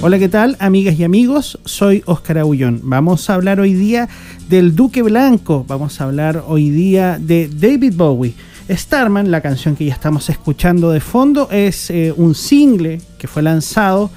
Hola, 0.00 0.20
¿qué 0.20 0.28
tal, 0.28 0.56
amigas 0.60 0.96
y 0.96 1.02
amigos? 1.02 1.58
Soy 1.64 2.04
Óscar 2.06 2.38
Agullón. 2.38 2.82
Vamos 2.84 3.28
a 3.28 3.34
hablar 3.34 3.58
hoy 3.58 3.74
día 3.74 4.08
del 4.48 4.76
Duque 4.76 5.02
Blanco. 5.02 5.64
Vamos 5.66 6.00
a 6.00 6.04
hablar 6.04 6.44
hoy 6.46 6.70
día 6.70 7.18
de 7.20 7.50
David 7.52 7.94
Bowie. 7.96 8.32
Starman, 8.70 9.32
la 9.32 9.40
canción 9.40 9.74
que 9.74 9.86
ya 9.86 9.94
estamos 9.94 10.30
escuchando 10.30 10.92
de 10.92 11.00
fondo, 11.00 11.50
es 11.50 11.90
eh, 11.90 12.14
un 12.16 12.36
single 12.36 13.00
que 13.18 13.26
fue 13.26 13.42
lanzado 13.42 14.08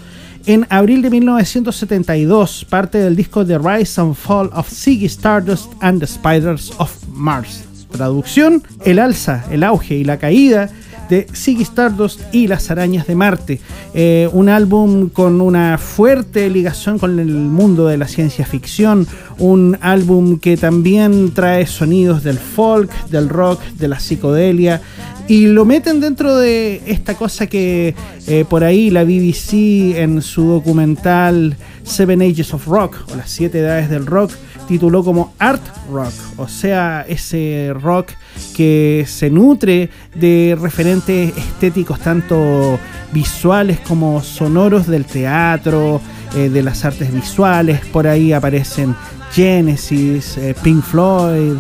en 0.46 0.68
abril 0.70 1.02
de 1.02 1.10
1972, 1.10 2.68
parte 2.70 3.00
del 3.00 3.16
disco 3.16 3.44
The 3.44 3.58
Rise 3.58 4.00
and 4.00 4.14
Fall 4.14 4.52
of 4.54 4.70
Ziggy 4.70 5.08
Stardust 5.08 5.74
and 5.80 6.00
the 6.00 6.06
Spiders 6.06 6.72
of 6.78 6.92
Mars. 7.08 7.64
Traducción, 7.92 8.62
el 8.86 9.00
alza, 9.00 9.46
el 9.52 9.64
auge 9.64 9.96
y 9.96 10.04
la 10.04 10.20
caída 10.20 10.70
de 11.12 11.28
Ziggy 11.36 11.64
Stardust 11.64 12.22
y 12.32 12.48
las 12.48 12.72
arañas 12.72 13.06
de 13.06 13.16
Marte. 13.16 13.60
Eh, 13.94 14.30
un 14.32 14.48
álbum 14.48 15.10
con 15.10 15.42
una 15.42 15.78
fuerte 15.78 16.50
ligación 16.50 16.98
con 16.98 17.20
el 17.20 17.28
mundo 17.28 17.86
de 17.86 17.98
la 17.98 18.08
ciencia 18.08 18.46
ficción, 18.46 19.06
un 19.38 19.78
álbum 19.82 20.40
que 20.40 20.56
también 20.56 21.34
trae 21.34 21.68
sonidos 21.68 22.24
del 22.24 22.38
folk, 22.40 22.90
del 23.10 23.28
rock, 23.28 23.62
de 23.78 23.90
la 23.90 24.00
psicodelia 24.00 24.82
y 25.28 25.48
lo 25.48 25.66
meten 25.66 26.00
dentro 26.00 26.38
de 26.38 26.82
esta 26.86 27.16
cosa 27.16 27.48
que 27.48 27.94
eh, 28.28 28.46
por 28.50 28.64
ahí 28.64 28.90
la 28.90 29.04
BBC 29.04 29.98
en 29.98 30.22
su 30.22 30.46
documental 30.46 31.58
Seven 31.84 32.22
Ages 32.22 32.54
of 32.54 32.68
Rock 32.68 32.98
o 33.12 33.16
las 33.18 33.30
siete 33.30 33.60
edades 33.60 33.90
del 33.90 34.06
rock 34.06 34.32
tituló 34.68 35.04
como 35.04 35.34
art 35.40 35.62
rock, 35.92 36.14
o 36.38 36.48
sea, 36.48 37.06
ese 37.08 37.74
rock 37.80 38.12
que 38.56 39.06
se 39.08 39.30
nutre 39.30 39.90
de 40.16 40.58
referentes 40.60 41.36
estéticos 41.38 42.00
tanto 42.00 42.80
visuales 43.12 43.80
como 43.80 44.22
sonoros 44.22 44.88
del 44.88 45.06
teatro, 45.06 46.02
eh, 46.36 46.50
de 46.50 46.64
las 46.64 46.86
artes 46.86 47.14
visuales. 47.14 47.82
Por 47.88 48.08
ahí 48.08 48.32
aparecen 48.32 48.96
Genesis, 49.34 50.38
eh, 50.38 50.56
Pink 50.64 50.84
Floyd 50.84 51.58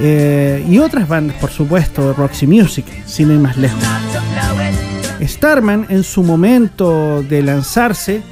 eh, 0.00 0.64
y 0.68 0.78
otras 0.78 1.08
bandas, 1.08 1.36
por 1.36 1.50
supuesto, 1.50 2.12
Roxy 2.14 2.46
Music, 2.46 2.86
sin 3.06 3.30
ir 3.30 3.38
más 3.38 3.56
lejos. 3.56 3.82
Starman 5.22 5.86
en 5.90 6.02
su 6.02 6.22
momento 6.22 7.22
de 7.22 7.42
lanzarse 7.42 8.22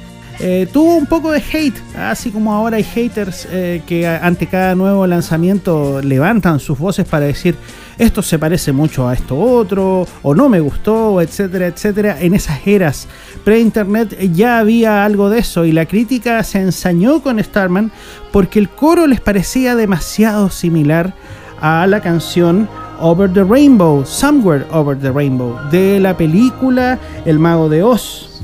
eh, 0.41 0.67
tuvo 0.71 0.95
un 0.95 1.05
poco 1.05 1.31
de 1.31 1.39
hate, 1.39 1.77
así 1.97 2.31
como 2.31 2.53
ahora 2.53 2.77
hay 2.77 2.83
haters 2.83 3.45
eh, 3.51 3.81
que 3.85 4.07
ante 4.07 4.47
cada 4.47 4.73
nuevo 4.73 5.05
lanzamiento 5.05 6.01
levantan 6.01 6.59
sus 6.61 6.79
voces 6.79 7.05
para 7.05 7.25
decir 7.25 7.55
esto 7.97 8.21
se 8.21 8.39
parece 8.39 8.71
mucho 8.71 9.09
a 9.09 9.13
esto 9.13 9.37
otro, 9.37 10.07
o 10.21 10.33
no 10.33 10.47
me 10.47 10.61
gustó, 10.61 11.19
etcétera, 11.19 11.67
etcétera. 11.67 12.17
En 12.21 12.33
esas 12.33 12.65
eras 12.65 13.09
pre-internet 13.43 14.17
ya 14.33 14.59
había 14.59 15.03
algo 15.03 15.29
de 15.29 15.39
eso 15.39 15.65
y 15.65 15.73
la 15.73 15.85
crítica 15.85 16.41
se 16.43 16.59
ensañó 16.59 17.21
con 17.21 17.43
Starman 17.43 17.91
porque 18.31 18.59
el 18.59 18.69
coro 18.69 19.07
les 19.07 19.19
parecía 19.19 19.75
demasiado 19.75 20.49
similar 20.49 21.13
a 21.59 21.85
la 21.87 21.99
canción 22.01 22.69
Over 23.01 23.31
the 23.33 23.43
Rainbow, 23.43 24.05
Somewhere 24.05 24.65
Over 24.71 24.97
the 24.97 25.11
Rainbow, 25.11 25.57
de 25.69 25.99
la 25.99 26.15
película 26.15 26.97
El 27.25 27.39
Mago 27.39 27.67
de 27.67 27.83
Oz. 27.83 28.41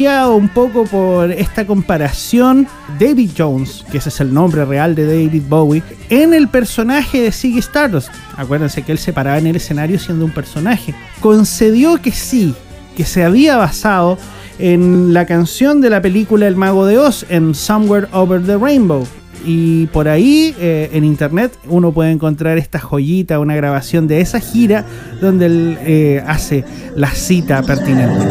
Un 0.00 0.48
poco 0.48 0.84
por 0.84 1.30
esta 1.30 1.66
comparación 1.66 2.66
David 2.98 3.32
Jones, 3.36 3.84
que 3.90 3.98
ese 3.98 4.08
es 4.08 4.20
el 4.20 4.32
nombre 4.32 4.64
real 4.64 4.94
de 4.94 5.04
David 5.04 5.42
Bowie, 5.46 5.82
en 6.08 6.32
el 6.32 6.48
personaje 6.48 7.20
de 7.20 7.30
Ziggy 7.30 7.58
Stardust. 7.58 8.08
Acuérdense 8.34 8.80
que 8.80 8.92
él 8.92 8.98
se 8.98 9.12
paraba 9.12 9.36
en 9.36 9.48
el 9.48 9.56
escenario 9.56 9.98
siendo 9.98 10.24
un 10.24 10.30
personaje. 10.30 10.94
Concedió 11.20 12.00
que 12.00 12.12
sí, 12.12 12.54
que 12.96 13.04
se 13.04 13.24
había 13.24 13.58
basado 13.58 14.16
en 14.58 15.12
la 15.12 15.26
canción 15.26 15.82
de 15.82 15.90
la 15.90 16.00
película 16.00 16.48
El 16.48 16.56
Mago 16.56 16.86
de 16.86 16.96
Oz, 16.96 17.26
en 17.28 17.54
Somewhere 17.54 18.08
Over 18.12 18.42
the 18.42 18.56
Rainbow, 18.56 19.06
y 19.44 19.86
por 19.88 20.08
ahí 20.08 20.54
eh, 20.58 20.90
en 20.92 21.04
internet 21.04 21.52
uno 21.68 21.92
puede 21.92 22.10
encontrar 22.10 22.58
esta 22.58 22.78
joyita, 22.78 23.38
una 23.38 23.54
grabación 23.54 24.06
de 24.06 24.20
esa 24.20 24.40
gira 24.40 24.84
donde 25.20 25.46
él 25.46 25.78
eh, 25.82 26.24
hace 26.26 26.64
la 26.96 27.10
cita 27.10 27.62
pertinente. 27.62 28.26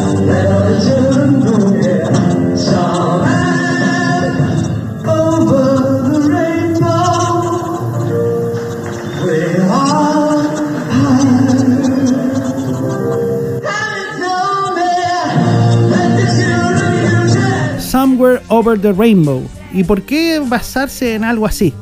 Over 18.60 18.78
the 18.78 18.92
Rainbow 18.92 19.42
¿Y 19.72 19.84
por 19.84 20.02
qué 20.02 20.38
basarse 20.46 21.14
en 21.14 21.24
algo 21.24 21.46
así? 21.46 21.72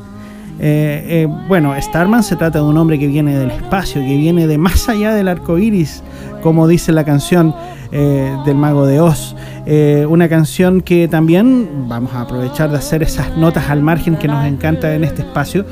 Eh, 0.61 1.05
eh, 1.09 1.29
bueno, 1.49 1.75
Starman 1.77 2.23
se 2.23 2.37
trata 2.37 2.61
de 2.61 2.65
un 2.65 2.77
hombre 2.77 3.01
que 3.01 3.09
viene 3.09 3.37
del 3.37 3.51
espacio, 3.51 4.01
que 4.01 4.17
viene 4.17 4.47
de 4.47 4.59
más 4.59 4.89
allá 4.89 5.13
del 5.13 5.27
arco 5.27 5.59
iris, 5.59 6.05
como 6.41 6.69
dice 6.69 6.93
la 6.93 7.05
canción 7.05 7.53
eh, 7.91 8.33
del 8.47 8.57
Mago 8.57 8.87
de 8.87 9.01
Oz. 9.01 9.35
una 10.09 10.29
canción 10.29 10.81
que 10.81 11.09
también 11.09 11.89
vamos 11.89 12.15
a 12.15 12.21
aprovechar 12.21 12.71
de 12.71 12.77
hacer 12.77 13.03
esas 13.03 13.37
notas 13.37 13.71
al 13.71 13.83
margen 13.83 14.17
que 14.17 14.29
nos 14.29 14.47
encanta 14.47 14.95
en 14.95 15.03
este 15.03 15.23
espacio. 15.23 15.67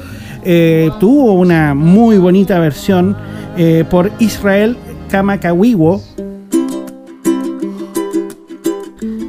tuvo 0.98 1.34
una 1.34 1.74
muy 1.74 2.18
bonita 2.18 2.58
versión 2.58 3.16
por 3.90 4.10
Israel 4.18 4.76
Kamakawiwo 5.10 6.02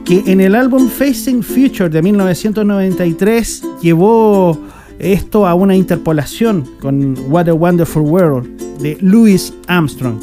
que 0.07 0.23
en 0.25 0.39
el 0.39 0.55
álbum 0.55 0.87
Facing 0.87 1.43
Future 1.43 1.89
de 1.89 2.01
1993 2.01 3.63
llevó 3.81 4.57
esto 4.99 5.45
a 5.45 5.53
una 5.53 5.75
interpolación 5.75 6.63
con 6.79 7.13
What 7.29 7.49
a 7.49 7.53
Wonderful 7.53 8.03
World 8.03 8.79
de 8.79 8.97
Louis 9.01 9.53
Armstrong. 9.67 10.17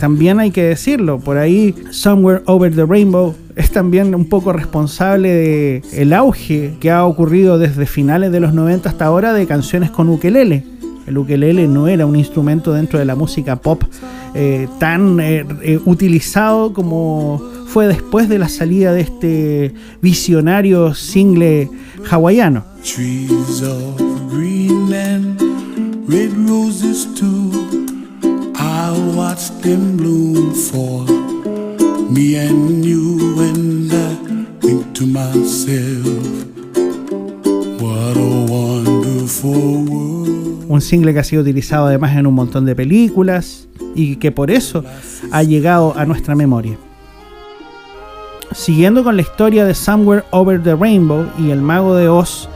También 0.00 0.40
hay 0.40 0.50
que 0.50 0.64
decirlo, 0.64 1.20
por 1.20 1.38
ahí 1.38 1.76
Somewhere 1.92 2.42
Over 2.46 2.74
the 2.74 2.84
Rainbow 2.84 3.36
también 3.76 4.14
un 4.14 4.24
poco 4.24 4.54
responsable 4.54 5.28
de 5.28 5.82
el 5.92 6.14
auge 6.14 6.76
que 6.80 6.90
ha 6.90 7.04
ocurrido 7.04 7.58
desde 7.58 7.84
finales 7.84 8.32
de 8.32 8.40
los 8.40 8.54
90 8.54 8.88
hasta 8.88 9.04
ahora 9.04 9.34
de 9.34 9.46
canciones 9.46 9.90
con 9.90 10.08
ukelele. 10.08 10.64
El 11.06 11.18
ukelele 11.18 11.68
no 11.68 11.86
era 11.86 12.06
un 12.06 12.16
instrumento 12.16 12.72
dentro 12.72 12.98
de 12.98 13.04
la 13.04 13.14
música 13.14 13.56
pop 13.56 13.82
eh, 14.34 14.66
tan 14.78 15.20
eh, 15.20 15.44
eh, 15.60 15.78
utilizado 15.84 16.72
como 16.72 17.42
fue 17.66 17.86
después 17.86 18.30
de 18.30 18.38
la 18.38 18.48
salida 18.48 18.94
de 18.94 19.02
este 19.02 19.74
visionario 20.00 20.94
single 20.94 21.68
hawaiano. 22.10 22.64
Un 40.68 40.80
single 40.80 41.12
que 41.12 41.18
ha 41.18 41.24
sido 41.24 41.42
utilizado 41.42 41.86
además 41.86 42.16
en 42.16 42.26
un 42.26 42.34
montón 42.34 42.64
de 42.64 42.76
películas 42.76 43.68
y 43.94 44.16
que 44.16 44.30
por 44.30 44.52
eso 44.52 44.84
ha 45.32 45.42
llegado 45.42 45.94
a 45.96 46.04
nuestra 46.06 46.36
memoria. 46.36 46.78
Siguiendo 48.52 49.02
con 49.02 49.16
la 49.16 49.22
historia 49.22 49.64
de 49.64 49.74
Somewhere 49.74 50.24
Over 50.30 50.62
the 50.62 50.76
Rainbow 50.76 51.26
y 51.38 51.50
el 51.50 51.60
Mago 51.60 51.96
de 51.96 52.08
Oz 52.08 52.48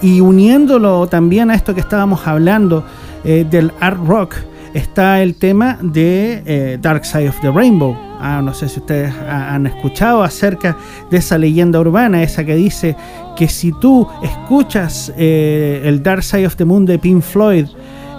y 0.00 0.20
uniéndolo 0.20 1.06
también 1.08 1.50
a 1.50 1.54
esto 1.54 1.74
que 1.74 1.80
estábamos 1.80 2.26
hablando 2.26 2.84
eh, 3.24 3.46
del 3.48 3.70
art 3.80 4.00
rock, 4.06 4.36
está 4.72 5.22
el 5.22 5.34
tema 5.34 5.78
de 5.82 6.42
eh, 6.46 6.78
Dark 6.80 7.04
Side 7.04 7.28
of 7.28 7.40
the 7.42 7.50
Rainbow. 7.50 8.03
Ah, 8.20 8.40
no 8.42 8.54
sé 8.54 8.68
si 8.68 8.80
ustedes 8.80 9.12
han 9.28 9.66
escuchado 9.66 10.22
acerca 10.22 10.76
de 11.10 11.18
esa 11.18 11.38
leyenda 11.38 11.80
urbana, 11.80 12.22
esa 12.22 12.44
que 12.44 12.54
dice 12.54 12.96
que 13.36 13.48
si 13.48 13.72
tú 13.72 14.08
escuchas 14.22 15.12
eh, 15.16 15.82
el 15.84 16.02
Dark 16.02 16.22
Side 16.22 16.46
of 16.46 16.56
the 16.56 16.64
Moon 16.64 16.86
de 16.86 16.98
Pink 16.98 17.22
Floyd 17.22 17.66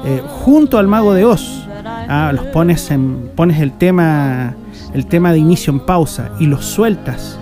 eh, 0.05 0.21
junto 0.43 0.77
al 0.77 0.87
Mago 0.87 1.13
de 1.13 1.25
Oz, 1.25 1.65
Ah, 2.07 2.31
los 2.33 2.45
pones 2.45 2.91
en, 2.91 3.31
pones 3.35 3.59
el 3.59 3.71
tema, 3.73 4.55
el 4.93 5.05
tema 5.07 5.31
de 5.31 5.39
inicio 5.39 5.73
en 5.73 5.79
pausa 5.79 6.31
y 6.39 6.45
los 6.45 6.65
sueltas. 6.65 7.39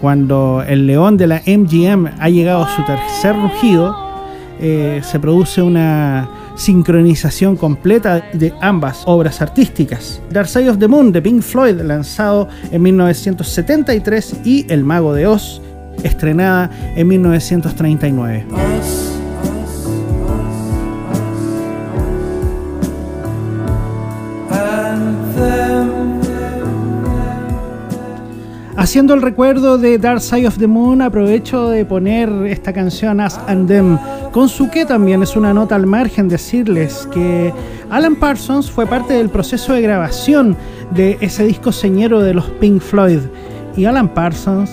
Cuando 0.00 0.62
el 0.66 0.86
león 0.86 1.16
de 1.16 1.26
la 1.26 1.42
MGM 1.46 2.08
ha 2.18 2.28
llegado 2.28 2.64
a 2.64 2.76
su 2.76 2.84
tercer 2.84 3.34
rugido, 3.36 3.96
eh, 4.60 5.00
se 5.02 5.18
produce 5.18 5.62
una 5.62 6.28
sincronización 6.58 7.56
completa 7.56 8.22
de 8.34 8.52
ambas 8.60 9.02
obras 9.06 9.40
artísticas. 9.40 10.20
Dark 10.30 10.48
Side 10.48 10.68
of 10.68 10.78
the 10.78 10.88
Moon 10.88 11.12
de 11.12 11.22
Pink 11.22 11.40
Floyd, 11.40 11.80
lanzado 11.80 12.48
en 12.70 12.82
1973, 12.82 14.40
y 14.44 14.66
El 14.68 14.84
Mago 14.84 15.14
de 15.14 15.26
Oz, 15.26 15.62
estrenada 16.02 16.70
en 16.96 17.08
1939. 17.08 18.46
Haciendo 28.76 29.12
el 29.12 29.22
recuerdo 29.22 29.76
de 29.76 29.98
Dark 29.98 30.20
Side 30.20 30.46
of 30.46 30.58
the 30.58 30.66
Moon, 30.66 31.02
aprovecho 31.02 31.68
de 31.68 31.84
poner 31.84 32.30
esta 32.46 32.72
canción 32.72 33.20
As 33.20 33.38
and 33.46 33.68
Them. 33.68 33.98
Con 34.32 34.48
su 34.48 34.70
que 34.70 34.84
también 34.84 35.22
es 35.22 35.36
una 35.36 35.54
nota 35.54 35.74
al 35.74 35.86
margen 35.86 36.28
decirles 36.28 37.08
que 37.12 37.52
Alan 37.90 38.16
Parsons 38.16 38.70
fue 38.70 38.86
parte 38.86 39.14
del 39.14 39.30
proceso 39.30 39.72
de 39.72 39.80
grabación 39.80 40.56
de 40.90 41.16
ese 41.20 41.44
disco 41.44 41.72
señero 41.72 42.20
de 42.20 42.34
los 42.34 42.44
Pink 42.44 42.80
Floyd. 42.80 43.20
Y 43.76 43.86
Alan 43.86 44.08
Parsons, 44.08 44.70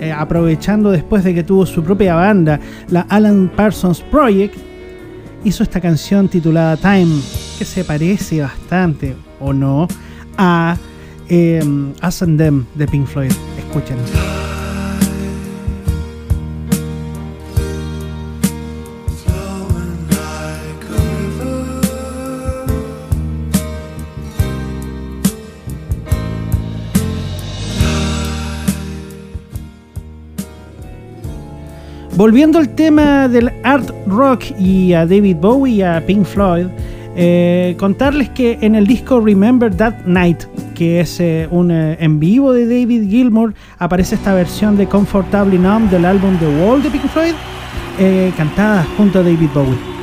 eh, 0.00 0.10
aprovechando 0.10 0.90
después 0.90 1.22
de 1.22 1.34
que 1.34 1.42
tuvo 1.42 1.66
su 1.66 1.82
propia 1.82 2.14
banda, 2.14 2.58
la 2.88 3.02
Alan 3.08 3.50
Parsons 3.54 4.00
Project, 4.00 4.56
hizo 5.44 5.62
esta 5.62 5.80
canción 5.80 6.28
titulada 6.28 6.76
Time, 6.76 7.20
que 7.58 7.64
se 7.64 7.84
parece 7.84 8.40
bastante, 8.40 9.14
o 9.38 9.52
no, 9.52 9.86
a 10.38 10.76
eh, 11.28 11.60
and 11.60 12.38
Them 12.38 12.64
de 12.74 12.86
Pink 12.86 13.06
Floyd. 13.06 13.32
Escuchen. 13.58 14.33
Volviendo 32.16 32.60
al 32.60 32.68
tema 32.68 33.26
del 33.26 33.52
art 33.64 33.90
rock 34.06 34.44
y 34.56 34.92
a 34.92 35.04
David 35.04 35.36
Bowie 35.40 35.74
y 35.74 35.82
a 35.82 36.00
Pink 36.06 36.24
Floyd, 36.24 36.66
eh, 37.16 37.74
contarles 37.76 38.28
que 38.28 38.56
en 38.60 38.76
el 38.76 38.86
disco 38.86 39.20
Remember 39.20 39.74
That 39.74 40.04
Night 40.06 40.44
que 40.76 41.00
es 41.00 41.18
eh, 41.18 41.48
un 41.50 41.72
eh, 41.72 41.96
en 42.00 42.20
vivo 42.20 42.52
de 42.52 42.66
David 42.66 43.08
Gilmour, 43.08 43.54
aparece 43.78 44.14
esta 44.14 44.32
versión 44.34 44.76
de 44.76 44.86
Comfortably 44.86 45.58
Numb 45.58 45.90
del 45.90 46.04
álbum 46.04 46.36
The 46.38 46.46
Wall 46.46 46.82
de 46.82 46.90
Pink 46.90 47.06
Floyd, 47.06 47.34
cantada 48.36 48.84
junto 48.96 49.20
a 49.20 49.22
David 49.22 49.48
Bowie. 49.52 49.93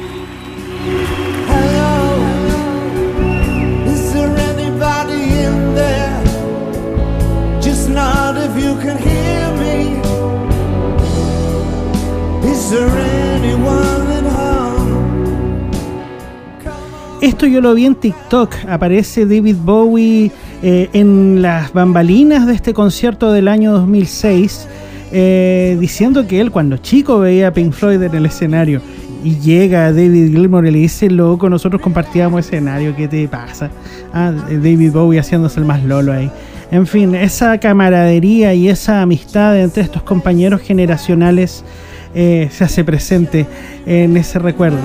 Esto 17.21 17.45
yo 17.45 17.61
lo 17.61 17.75
vi 17.75 17.85
en 17.85 17.93
TikTok. 17.93 18.51
Aparece 18.67 19.27
David 19.27 19.57
Bowie 19.63 20.31
eh, 20.63 20.89
en 20.91 21.43
las 21.43 21.71
bambalinas 21.71 22.47
de 22.47 22.55
este 22.55 22.73
concierto 22.73 23.31
del 23.31 23.47
año 23.47 23.73
2006, 23.73 24.67
eh, 25.11 25.77
diciendo 25.79 26.25
que 26.25 26.41
él 26.41 26.49
cuando 26.49 26.77
chico 26.77 27.19
veía 27.19 27.49
a 27.49 27.53
Pink 27.53 27.73
Floyd 27.73 28.01
en 28.01 28.15
el 28.15 28.25
escenario 28.25 28.81
y 29.23 29.37
llega 29.37 29.93
David 29.93 30.31
Gilmour 30.31 30.65
y 30.65 30.71
le 30.71 30.79
dice, 30.79 31.11
loco, 31.11 31.47
nosotros 31.47 31.79
compartíamos 31.79 32.39
escenario, 32.43 32.95
¿qué 32.95 33.07
te 33.07 33.27
pasa? 33.27 33.69
Ah, 34.11 34.31
David 34.31 34.91
Bowie 34.91 35.19
haciéndose 35.19 35.59
el 35.59 35.67
más 35.67 35.83
lolo 35.83 36.13
ahí. 36.13 36.31
En 36.71 36.87
fin, 36.87 37.13
esa 37.13 37.59
camaradería 37.59 38.55
y 38.55 38.67
esa 38.67 39.03
amistad 39.03 39.59
entre 39.59 39.83
estos 39.83 40.01
compañeros 40.01 40.61
generacionales 40.61 41.63
eh, 42.15 42.49
se 42.51 42.63
hace 42.63 42.83
presente 42.83 43.45
en 43.85 44.17
ese 44.17 44.39
recuerdo. 44.39 44.79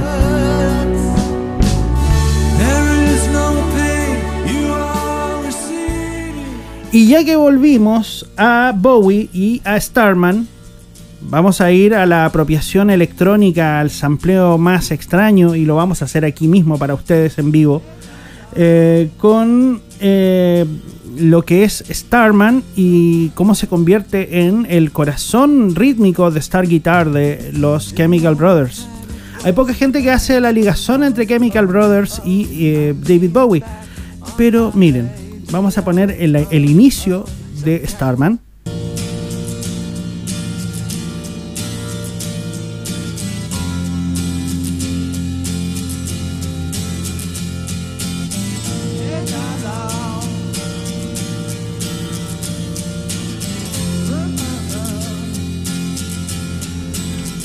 Y 6.96 7.08
ya 7.08 7.22
que 7.24 7.36
volvimos 7.36 8.26
a 8.38 8.72
Bowie 8.74 9.28
y 9.34 9.60
a 9.66 9.78
Starman, 9.78 10.48
vamos 11.20 11.60
a 11.60 11.70
ir 11.70 11.94
a 11.94 12.06
la 12.06 12.24
apropiación 12.24 12.88
electrónica, 12.88 13.80
al 13.80 13.90
sampleo 13.90 14.56
más 14.56 14.90
extraño, 14.90 15.54
y 15.54 15.66
lo 15.66 15.76
vamos 15.76 16.00
a 16.00 16.06
hacer 16.06 16.24
aquí 16.24 16.48
mismo 16.48 16.78
para 16.78 16.94
ustedes 16.94 17.36
en 17.36 17.52
vivo, 17.52 17.82
eh, 18.54 19.10
con 19.18 19.82
eh, 20.00 20.64
lo 21.18 21.42
que 21.42 21.64
es 21.64 21.84
Starman 21.90 22.62
y 22.76 23.28
cómo 23.34 23.54
se 23.54 23.68
convierte 23.68 24.46
en 24.46 24.66
el 24.70 24.90
corazón 24.90 25.74
rítmico 25.74 26.30
de 26.30 26.40
Star 26.40 26.66
Guitar 26.66 27.10
de 27.10 27.50
los 27.52 27.94
Chemical 27.94 28.36
Brothers. 28.36 28.88
Hay 29.44 29.52
poca 29.52 29.74
gente 29.74 30.02
que 30.02 30.12
hace 30.12 30.40
la 30.40 30.50
ligación 30.50 31.04
entre 31.04 31.26
Chemical 31.26 31.66
Brothers 31.66 32.22
y 32.24 32.48
eh, 32.52 32.94
David 32.98 33.32
Bowie, 33.32 33.62
pero 34.38 34.72
miren, 34.74 35.25
vamos 35.50 35.78
a 35.78 35.84
poner 35.84 36.10
el, 36.10 36.70
inicio 36.70 37.24
de 37.64 37.86
Starman. 37.86 38.40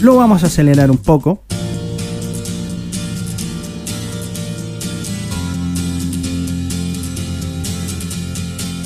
Lo 0.01 0.15
vamos 0.15 0.43
a 0.43 0.47
acelerar 0.47 0.89
un 0.89 0.97
poco. 0.97 1.43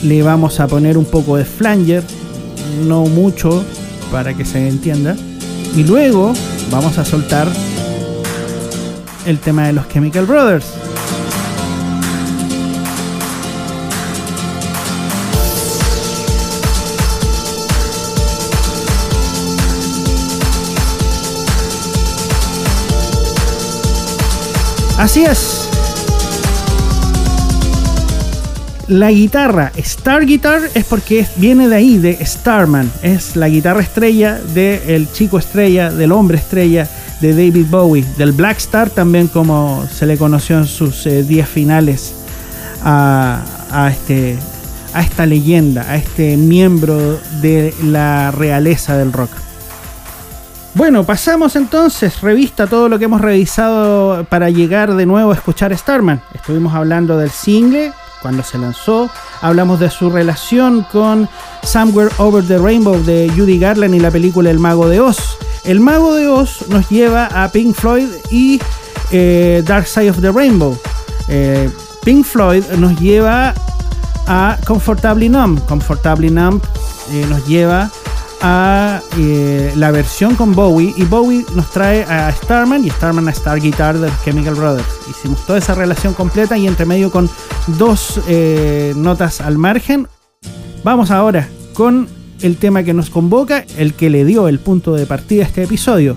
Le 0.07 0.21
vamos 0.21 0.59
a 0.59 0.67
poner 0.67 0.97
un 0.97 1.05
poco 1.05 1.35
de 1.35 1.45
flanger, 1.45 2.03
no 2.85 3.05
mucho 3.05 3.63
para 4.11 4.35
que 4.35 4.45
se 4.45 4.67
entienda. 4.67 5.15
Y 5.75 5.83
luego 5.83 6.33
vamos 6.69 6.97
a 6.99 7.05
soltar 7.05 7.47
el 9.25 9.39
tema 9.39 9.65
de 9.67 9.73
los 9.73 9.89
Chemical 9.89 10.25
Brothers. 10.25 10.65
Así 24.97 25.23
es, 25.23 25.64
La 28.87 29.09
guitarra 29.09 29.71
Star 29.77 30.27
Guitar 30.27 30.61
es 30.75 30.85
porque 30.85 31.25
viene 31.37 31.67
de 31.67 31.75
ahí, 31.75 31.97
de 31.97 32.23
Starman. 32.23 32.91
Es 33.01 33.35
la 33.35 33.49
guitarra 33.49 33.81
estrella 33.81 34.39
del 34.53 35.11
chico 35.11 35.39
estrella, 35.39 35.91
del 35.91 36.11
hombre 36.11 36.37
estrella 36.37 36.87
de 37.19 37.31
David 37.31 37.65
Bowie, 37.69 38.05
del 38.17 38.31
Black 38.33 38.57
Star 38.57 38.91
también 38.91 39.27
como 39.27 39.87
se 39.91 40.05
le 40.05 40.17
conoció 40.17 40.59
en 40.59 40.67
sus 40.67 41.07
eh, 41.07 41.23
días 41.23 41.49
finales 41.49 42.13
a, 42.83 43.89
este, 43.91 44.37
a 44.93 45.01
esta 45.01 45.25
leyenda, 45.25 45.89
a 45.89 45.95
este 45.95 46.37
miembro 46.37 47.19
de 47.41 47.73
la 47.83 48.29
realeza 48.29 48.95
del 48.97 49.11
rock. 49.11 49.31
Bueno, 50.75 51.05
pasamos 51.05 51.55
entonces, 51.55 52.21
revista 52.21 52.67
todo 52.67 52.89
lo 52.89 52.99
que 52.99 53.05
hemos 53.05 53.21
revisado 53.21 54.25
para 54.25 54.51
llegar 54.51 54.93
de 54.93 55.05
nuevo 55.07 55.31
a 55.31 55.35
escuchar 55.35 55.75
Starman. 55.75 56.21
Estuvimos 56.35 56.75
hablando 56.75 57.17
del 57.17 57.31
single, 57.31 57.93
cuando 58.25 58.41
se 58.41 58.57
lanzó. 58.57 59.11
Hablamos 59.39 59.79
de 59.79 59.91
su 59.91 60.09
relación 60.09 60.83
con 60.91 61.29
Somewhere 61.61 62.09
Over 62.17 62.43
the 62.43 62.57
Rainbow 62.57 62.97
de 63.03 63.31
Judy 63.37 63.59
Garland 63.59 63.93
y 63.93 63.99
la 63.99 64.09
película 64.09 64.49
El 64.49 64.57
Mago 64.57 64.89
de 64.89 64.99
Oz. 64.99 65.37
El 65.63 65.79
Mago 65.79 66.15
de 66.15 66.27
Oz 66.27 66.67
nos 66.69 66.89
lleva 66.89 67.27
a 67.27 67.51
Pink 67.51 67.75
Floyd 67.75 68.07
y 68.31 68.59
eh, 69.11 69.61
Dark 69.63 69.85
Side 69.85 70.09
of 70.09 70.21
the 70.21 70.31
Rainbow. 70.31 70.75
Eh, 71.27 71.69
Pink 72.03 72.25
Floyd 72.25 72.63
nos 72.79 72.99
lleva 72.99 73.53
a 74.25 74.57
Comfortably 74.65 75.29
Numb. 75.29 75.63
Comfortably 75.67 76.31
Numb 76.31 76.63
eh, 77.11 77.27
nos 77.29 77.45
lleva 77.45 77.91
a 78.47 79.01
eh, 79.17 79.73
la 79.75 79.89
versión 79.89 80.35
con 80.35 80.53
Bowie 80.53 80.93
y 80.95 81.03
Bowie 81.05 81.43
nos 81.55 81.71
trae 81.71 82.03
a 82.03 82.31
Starman 82.31 82.85
y 82.85 82.91
Starman 82.91 83.27
a 83.27 83.31
Star 83.31 83.59
Guitar 83.59 83.97
de 83.97 84.07
Chemical 84.23 84.53
Brothers. 84.53 84.85
Hicimos 85.09 85.43
toda 85.47 85.57
esa 85.57 85.73
relación 85.73 86.13
completa 86.13 86.55
y 86.55 86.67
entre 86.67 86.85
medio 86.85 87.09
con 87.09 87.27
dos 87.79 88.21
eh, 88.27 88.93
notas 88.95 89.41
al 89.41 89.57
margen. 89.57 90.07
Vamos 90.83 91.09
ahora 91.09 91.49
con 91.73 92.07
el 92.41 92.57
tema 92.57 92.83
que 92.83 92.93
nos 92.93 93.09
convoca, 93.09 93.65
el 93.77 93.95
que 93.95 94.11
le 94.11 94.25
dio 94.25 94.47
el 94.47 94.59
punto 94.59 94.93
de 94.93 95.07
partida 95.07 95.43
a 95.43 95.47
este 95.47 95.63
episodio. 95.63 96.15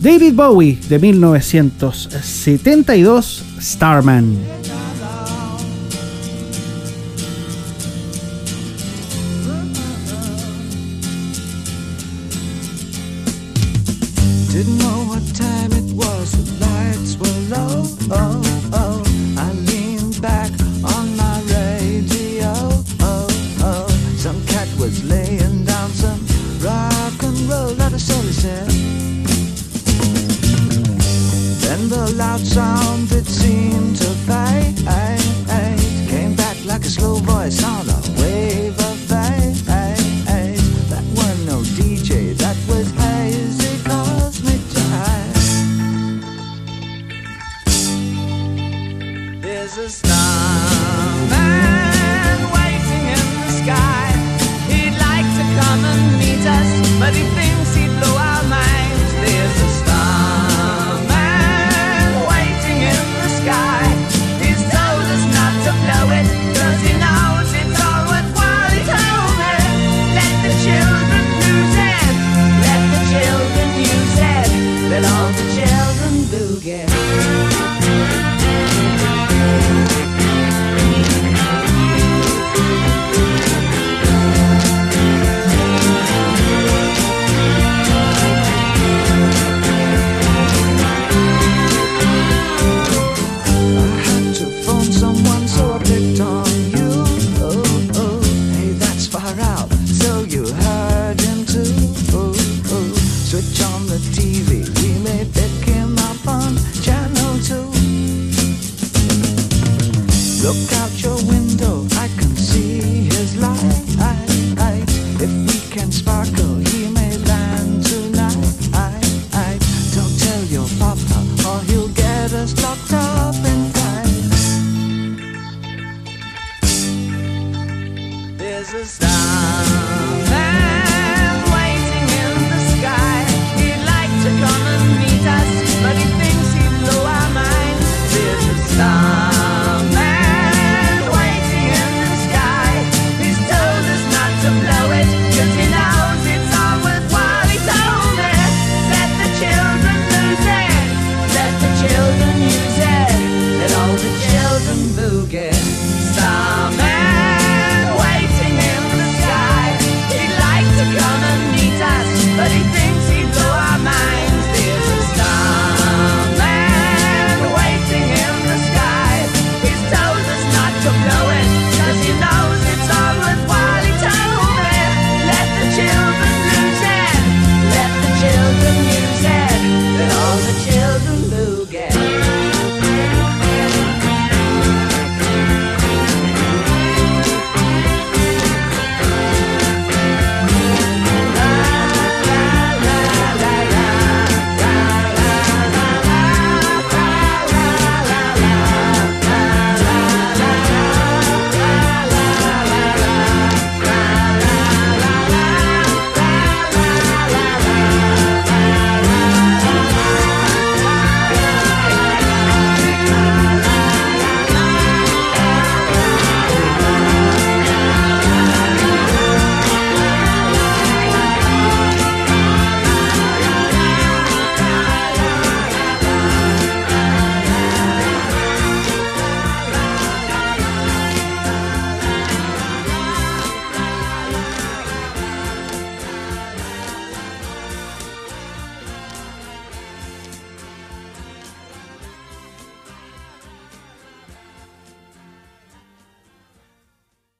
David 0.00 0.34
Bowie 0.34 0.76
de 0.88 0.98
1972, 0.98 3.44
Starman. 3.60 4.36
what 15.10 15.34
time 15.34 15.72
it 15.72 15.92
was, 15.92 16.30
the 16.30 16.64
lights 16.64 17.16
were 17.16 17.56
low. 17.56 18.49